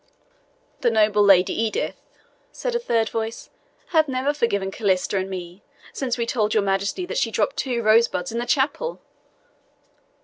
"The 0.79 0.89
noble 0.89 1.21
Lady 1.23 1.53
Edith," 1.53 2.01
said 2.51 2.73
a 2.73 2.79
third 2.79 3.07
voice, 3.09 3.51
"hath 3.89 4.07
never 4.07 4.33
forgiven 4.33 4.71
Calista 4.71 5.17
and 5.19 5.29
me, 5.29 5.61
since 5.93 6.17
we 6.17 6.25
told 6.25 6.55
your 6.55 6.63
Majesty 6.63 7.05
that 7.05 7.19
she 7.19 7.29
dropped 7.29 7.57
two 7.57 7.83
rosebuds 7.83 8.31
in 8.31 8.39
the 8.39 8.47
chapel." 8.47 8.99